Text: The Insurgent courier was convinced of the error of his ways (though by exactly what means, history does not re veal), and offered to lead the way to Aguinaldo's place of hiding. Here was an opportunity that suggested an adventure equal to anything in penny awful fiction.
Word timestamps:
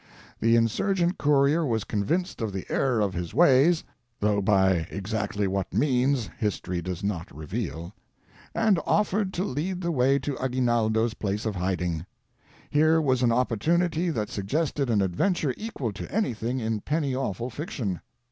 The 0.39 0.55
Insurgent 0.55 1.19
courier 1.19 1.63
was 1.63 1.83
convinced 1.83 2.41
of 2.41 2.51
the 2.51 2.65
error 2.69 3.01
of 3.01 3.13
his 3.13 3.35
ways 3.35 3.83
(though 4.19 4.41
by 4.41 4.87
exactly 4.89 5.45
what 5.47 5.71
means, 5.75 6.27
history 6.39 6.81
does 6.81 7.03
not 7.03 7.29
re 7.31 7.45
veal), 7.45 7.93
and 8.55 8.79
offered 8.87 9.31
to 9.33 9.43
lead 9.43 9.81
the 9.81 9.91
way 9.91 10.17
to 10.17 10.35
Aguinaldo's 10.39 11.13
place 11.13 11.45
of 11.45 11.55
hiding. 11.55 12.07
Here 12.71 12.99
was 12.99 13.21
an 13.21 13.31
opportunity 13.31 14.09
that 14.09 14.29
suggested 14.29 14.89
an 14.89 15.03
adventure 15.03 15.53
equal 15.55 15.93
to 15.93 16.11
anything 16.11 16.59
in 16.59 16.81
penny 16.81 17.13
awful 17.15 17.51
fiction. 17.51 18.01